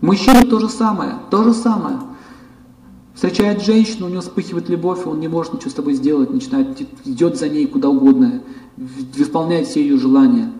[0.00, 1.98] Мужчина то же самое, то же самое.
[3.14, 7.38] Встречает женщину, у него вспыхивает любовь, он не может ничего с тобой сделать, начинает, идет
[7.38, 8.42] за ней куда угодно,
[8.76, 10.52] выполняет все ее желания.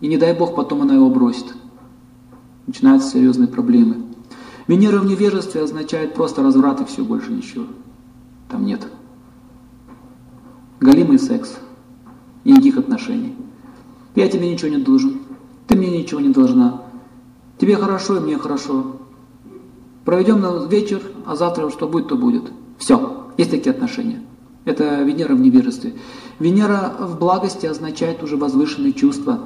[0.00, 1.54] И не дай Бог, потом она его бросит.
[2.66, 4.06] Начинаются серьезные проблемы.
[4.66, 7.66] Венера в невежестве означает просто разврат и все, больше ничего.
[8.48, 8.86] Там нет.
[10.80, 11.58] Галимый секс.
[12.44, 13.34] Никаких отношений.
[14.14, 15.20] Я тебе ничего не должен.
[15.66, 16.82] Ты мне ничего не должна.
[17.62, 18.96] Тебе хорошо, и мне хорошо.
[20.04, 22.42] Проведем на вечер, а завтра что будет, то будет.
[22.76, 23.28] Все.
[23.38, 24.20] Есть такие отношения.
[24.64, 25.94] Это Венера в невежестве.
[26.40, 29.38] Венера в благости означает уже возвышенные чувства.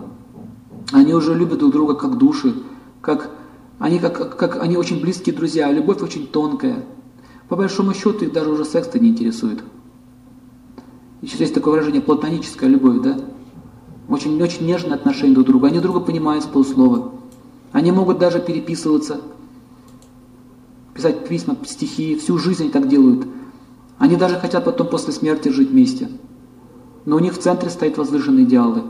[0.93, 2.55] Они уже любят друг друга как души,
[3.03, 3.33] как
[3.79, 6.87] они, как, как, они очень близкие друзья, любовь очень тонкая.
[7.51, 9.63] По большому счету их даже уже секс-то не интересует.
[11.21, 13.19] Еще есть такое выражение платоническая любовь, да?
[14.09, 15.67] Очень, очень нежные отношения друг к другу.
[15.67, 17.16] Они друга понимают с полуслова.
[17.73, 19.21] Они могут даже переписываться,
[20.95, 22.17] писать письма, стихи.
[22.17, 23.27] Всю жизнь они так делают.
[23.99, 26.09] Они даже хотят потом после смерти жить вместе.
[27.05, 28.83] Но у них в центре стоят возвышенные идеалы.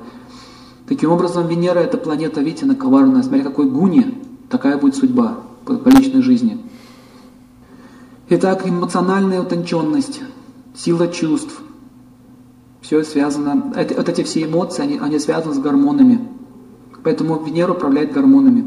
[0.89, 3.23] Таким образом, Венера– это планета, видите, она коварная.
[3.23, 6.59] Смотри, какой гуни, такая будет судьба по, личной жизни.
[8.29, 10.23] Итак, эмоциональная утонченность,
[10.75, 11.61] сила чувств.
[12.81, 16.29] Все связано, это, вот эти все эмоции, они, они связаны с гормонами.
[17.07, 18.65] Поэтому Венера управляет гормонами.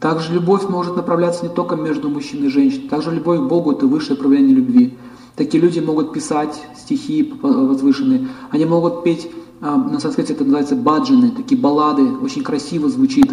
[0.00, 3.86] Также любовь может направляться не только между мужчиной и женщиной, также любовь к Богу– это
[3.86, 4.98] высшее проявление любви.
[5.34, 9.30] Такие люди могут писать стихи возвышенные, они могут петь,
[9.62, 13.32] а, на санскрите это называется баджаны, такие баллады, очень красиво звучит.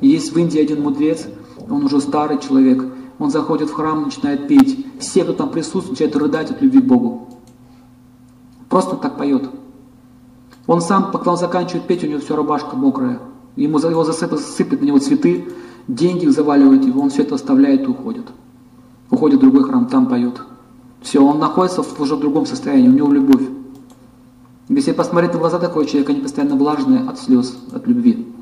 [0.00, 1.26] есть в Индии один мудрец,
[1.68, 2.86] он уже старый человек,
[3.18, 4.86] он заходит в храм, начинает петь.
[4.98, 7.28] Все, кто там присутствует, начинают рыдать от любви к Богу.
[8.70, 9.42] Просто так поет.
[10.70, 13.18] Он сам, пока он заканчивает петь, у него все рубашка мокрая.
[13.56, 15.48] Ему его засыпят, сыпят на него цветы,
[15.88, 18.26] деньги заваливают его, он все это оставляет и уходит.
[19.10, 20.40] Уходит в другой храм, там поет.
[21.02, 23.48] Все, он находится уже в другом состоянии, у него любовь.
[24.68, 28.32] Если посмотреть на глаза такого человека, они постоянно влажные от слез, от любви.